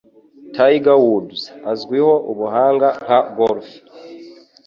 Tiger 0.55 0.99
Woods 1.05 1.41
azwiho 1.71 2.13
ubuhanga 2.31 2.87
nka 3.03 3.19
golf. 3.37 3.67